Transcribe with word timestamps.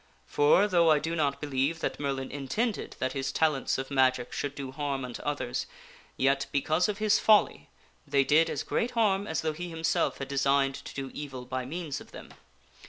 For, 0.25 0.67
though 0.67 0.89
I 0.89 0.97
do 0.97 1.15
not 1.15 1.39
believe 1.39 1.79
that 1.81 1.99
Merlin 1.99 2.31
intended 2.31 2.95
that 2.97 3.13
his 3.13 3.31
talents 3.31 3.77
of 3.77 3.91
magic 3.91 4.31
should 4.33 4.55
do 4.55 4.71
harm 4.71 5.05
unto 5.05 5.21
others, 5.21 5.67
yet, 6.17 6.47
because 6.51 6.89
of 6.89 6.97
his 6.97 7.19
folly, 7.19 7.69
they 8.07 8.23
did 8.23 8.49
as 8.49 8.63
great 8.63 8.89
harm 8.97 9.27
as 9.27 9.41
though 9.41 9.53
he 9.53 9.69
himself 9.69 10.17
had 10.17 10.27
designed 10.27 10.73
to 10.73 10.95
do 10.95 11.11
evil 11.13 11.45
by 11.45 11.65
means 11.65 12.01
of 12.01 12.13
them. 12.13 12.33